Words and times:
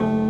Bye. 0.00 0.29